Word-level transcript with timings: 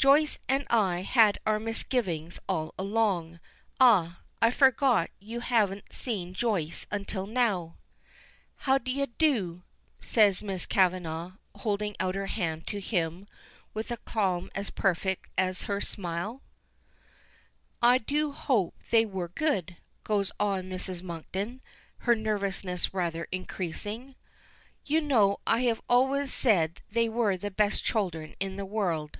Joyce 0.00 0.38
and 0.48 0.64
I 0.70 1.02
had 1.02 1.38
our 1.44 1.58
misgivings 1.58 2.38
all 2.48 2.72
along. 2.78 3.40
Ah, 3.80 4.20
I 4.40 4.52
forgot, 4.52 5.10
you 5.18 5.40
haven't 5.40 5.92
seen 5.92 6.34
Joyce 6.34 6.86
until 6.92 7.26
now." 7.26 7.78
"How 8.68 8.78
d'ye 8.78 9.06
do?" 9.18 9.64
says 9.98 10.40
Miss 10.40 10.66
Kavanagh, 10.66 11.32
holding 11.56 11.96
out 11.98 12.14
her 12.14 12.26
hand 12.28 12.64
to 12.68 12.78
him, 12.80 13.26
with 13.74 13.90
a 13.90 13.96
calm 13.96 14.50
as 14.54 14.70
perfect 14.70 15.30
as 15.36 15.62
her 15.62 15.80
smile. 15.80 16.42
"I 17.82 17.98
do 17.98 18.30
hope 18.30 18.76
they 18.90 19.04
were 19.04 19.26
good," 19.30 19.78
goes 20.04 20.30
on 20.38 20.68
Mrs. 20.70 21.02
Monkton, 21.02 21.60
her 22.02 22.14
nervousness 22.14 22.94
rather 22.94 23.26
increasing. 23.32 24.14
"You 24.84 25.00
know 25.00 25.40
I 25.44 25.62
have 25.62 25.80
always 25.88 26.32
said 26.32 26.82
they 26.88 27.08
were 27.08 27.36
the 27.36 27.50
best 27.50 27.82
children 27.82 28.36
in 28.38 28.54
the 28.54 28.64
world." 28.64 29.18